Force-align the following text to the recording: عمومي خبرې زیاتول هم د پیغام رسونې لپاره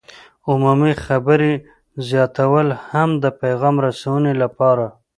عمومي 0.49 0.93
خبرې 1.05 1.53
زیاتول 2.07 2.67
هم 2.89 3.09
د 3.23 3.25
پیغام 3.41 3.75
رسونې 3.87 4.33
لپاره 4.41 4.85